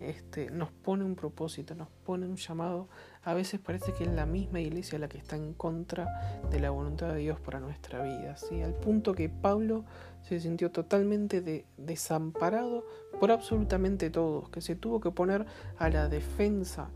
este, 0.00 0.50
nos 0.50 0.70
pone 0.70 1.04
un 1.04 1.14
propósito, 1.14 1.74
nos 1.74 1.88
pone 2.04 2.26
un 2.26 2.36
llamado. 2.36 2.88
A 3.22 3.34
veces 3.34 3.60
parece 3.60 3.92
que 3.92 4.04
es 4.04 4.10
la 4.10 4.26
misma 4.26 4.60
iglesia 4.60 4.98
la 4.98 5.08
que 5.08 5.18
está 5.18 5.36
en 5.36 5.54
contra 5.54 6.40
de 6.50 6.60
la 6.60 6.70
voluntad 6.70 7.12
de 7.12 7.18
Dios 7.18 7.40
para 7.40 7.60
nuestra 7.60 8.02
vida. 8.02 8.36
¿sí? 8.36 8.62
Al 8.62 8.74
punto 8.74 9.14
que 9.14 9.28
Pablo 9.28 9.84
se 10.22 10.40
sintió 10.40 10.70
totalmente 10.70 11.66
desamparado 11.76 12.84
por 13.20 13.30
absolutamente 13.30 14.10
todos, 14.10 14.48
que 14.50 14.60
se 14.60 14.76
tuvo 14.76 15.00
que 15.00 15.10
poner 15.10 15.46
a 15.78 15.88
la 15.88 16.08
defensa 16.08 16.90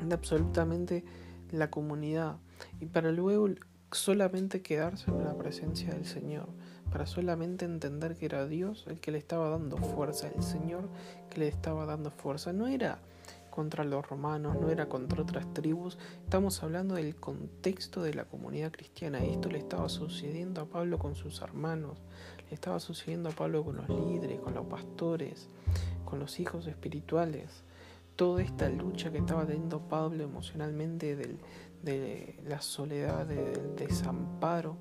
de 0.00 0.14
absolutamente 0.14 1.04
la 1.50 1.70
comunidad 1.70 2.38
y 2.80 2.86
para 2.86 3.12
luego 3.12 3.48
solamente 3.92 4.62
quedarse 4.62 5.10
en 5.10 5.24
la 5.24 5.36
presencia 5.36 5.90
del 5.90 6.04
Señor 6.04 6.48
para 6.90 7.06
solamente 7.06 7.64
entender 7.64 8.16
que 8.16 8.26
era 8.26 8.46
Dios 8.46 8.84
el 8.88 9.00
que 9.00 9.10
le 9.10 9.18
estaba 9.18 9.50
dando 9.50 9.76
fuerza, 9.76 10.28
el 10.28 10.42
Señor 10.42 10.88
que 11.30 11.40
le 11.40 11.48
estaba 11.48 11.86
dando 11.86 12.10
fuerza. 12.10 12.52
No 12.52 12.68
era 12.68 12.98
contra 13.50 13.84
los 13.84 14.06
romanos, 14.06 14.56
no 14.60 14.70
era 14.70 14.86
contra 14.86 15.22
otras 15.22 15.52
tribus, 15.54 15.96
estamos 16.22 16.62
hablando 16.62 16.94
del 16.94 17.16
contexto 17.16 18.02
de 18.02 18.12
la 18.12 18.26
comunidad 18.26 18.70
cristiana. 18.70 19.24
Esto 19.24 19.48
le 19.48 19.58
estaba 19.58 19.88
sucediendo 19.88 20.60
a 20.60 20.66
Pablo 20.66 20.98
con 20.98 21.14
sus 21.14 21.40
hermanos, 21.40 21.96
le 22.48 22.54
estaba 22.54 22.80
sucediendo 22.80 23.30
a 23.30 23.32
Pablo 23.32 23.64
con 23.64 23.76
los 23.76 23.88
líderes, 23.88 24.40
con 24.40 24.52
los 24.52 24.66
pastores, 24.66 25.48
con 26.04 26.18
los 26.18 26.38
hijos 26.38 26.66
espirituales. 26.66 27.64
Toda 28.14 28.42
esta 28.42 28.68
lucha 28.68 29.10
que 29.10 29.18
estaba 29.18 29.46
teniendo 29.46 29.80
Pablo 29.88 30.22
emocionalmente 30.24 31.16
de 31.16 32.38
la 32.46 32.60
soledad, 32.60 33.26
del 33.26 33.74
desamparo, 33.74 34.76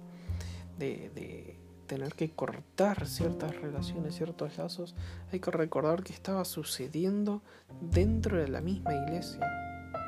de 0.78 1.58
tener 1.86 2.14
que 2.14 2.32
cortar 2.32 3.08
ciertas 3.08 3.56
relaciones, 3.56 4.16
ciertos 4.16 4.58
lazos, 4.58 4.96
hay 5.32 5.40
que 5.40 5.52
recordar 5.52 6.04
que 6.04 6.14
estaba 6.14 6.46
sucediendo 6.46 7.42
dentro 7.82 8.38
de 8.38 8.48
la 8.48 8.62
misma 8.62 8.94
iglesia, 8.94 9.40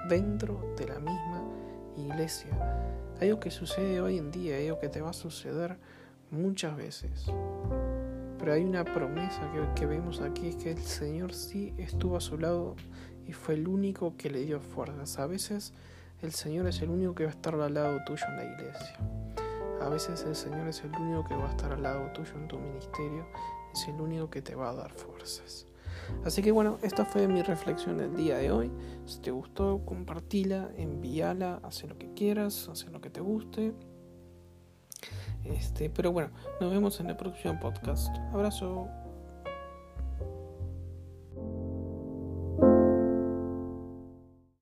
dentro 0.10 0.74
de 0.78 0.88
la 0.88 1.00
misma 1.00 1.44
iglesia. 1.98 2.50
Algo 3.22 3.40
que 3.40 3.52
sucede 3.52 4.02
hoy 4.02 4.18
en 4.18 4.32
día, 4.32 4.58
algo 4.58 4.80
que 4.80 4.90
te 4.90 5.02
va 5.02 5.12
a 5.12 5.14
suceder 5.14 5.78
muchas 6.32 6.76
veces. 6.76 7.26
Pero 8.40 8.54
hay 8.54 8.64
una 8.64 8.84
promesa 8.84 9.42
que, 9.52 9.80
que 9.80 9.86
vemos 9.86 10.22
aquí, 10.22 10.54
que 10.54 10.72
el 10.72 10.84
Señor 10.84 11.34
sí 11.34 11.74
estuvo 11.78 12.18
a 12.18 12.22
su 12.22 12.38
lado 12.38 12.76
y 13.26 13.34
fue 13.34 13.56
el 13.56 13.68
único 13.68 14.16
que 14.18 14.30
le 14.30 14.46
dio 14.46 14.60
fuerzas. 14.60 15.18
A 15.20 15.28
veces 15.28 15.74
el 16.22 16.32
Señor 16.32 16.68
es 16.68 16.82
el 16.82 16.90
único 16.90 17.14
que 17.14 17.26
va 17.26 17.30
a 17.30 17.34
estar 17.34 17.56
al 17.56 17.74
lado 17.74 18.00
tuyo 18.06 18.26
en 18.30 18.36
la 18.38 18.46
iglesia. 18.46 18.98
A 19.88 19.90
veces 19.90 20.26
el 20.28 20.36
Señor 20.36 20.68
es 20.68 20.84
el 20.84 20.92
único 21.00 21.24
que 21.24 21.34
va 21.34 21.48
a 21.48 21.52
estar 21.52 21.72
al 21.72 21.82
lado 21.82 22.12
tuyo 22.12 22.34
en 22.36 22.50
tu 22.50 22.60
ministerio, 22.60 23.26
es 23.74 23.88
el 23.88 24.02
único 24.02 24.30
que 24.30 24.42
te 24.42 24.54
va 24.54 24.72
a 24.72 24.74
dar 24.74 24.92
fuerzas. 24.92 25.66
Así 26.26 26.42
que 26.42 26.52
bueno, 26.52 26.78
esta 26.82 27.06
fue 27.06 27.26
mi 27.30 27.42
reflexión 27.42 27.98
del 27.98 28.14
día 28.14 28.36
de 28.36 28.52
hoy. 28.52 28.70
Si 29.06 29.22
te 29.22 29.32
gustó, 29.32 29.86
compartila, 29.86 30.70
envíala, 30.76 31.62
haz 31.64 31.86
lo 31.86 31.98
que 31.98 32.14
quieras, 32.14 32.68
haz 32.70 32.84
lo 32.88 33.00
que 33.00 33.10
te 33.10 33.22
guste. 33.22 33.74
Este, 35.46 35.90
pero 35.90 36.12
bueno, 36.12 36.32
nos 36.60 36.70
vemos 36.70 37.00
en 37.00 37.10
el 37.10 37.16
próximo 37.16 37.58
podcast. 37.58 38.14
Abrazo. 38.34 39.07